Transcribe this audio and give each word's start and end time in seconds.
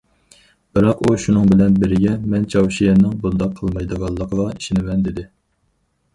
بىراق 0.77 1.03
ئۇ 1.07 1.11
شۇنىڭ 1.25 1.51
بىلەن 1.51 1.75
بىرگە 1.83 2.13
مەن 2.31 2.47
چاۋشيەننىڭ 2.55 3.15
بۇنداق 3.27 3.55
قىلمايدىغانلىقىغا 3.61 4.49
ئىشىنىمەن 4.57 5.07
دېدى. 5.11 5.29